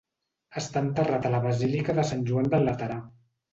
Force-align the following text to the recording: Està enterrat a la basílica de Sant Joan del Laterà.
Està 0.61 0.81
enterrat 0.85 1.27
a 1.29 1.31
la 1.35 1.43
basílica 1.45 1.97
de 2.01 2.07
Sant 2.15 2.27
Joan 2.33 2.53
del 2.57 2.69
Laterà. 2.73 3.01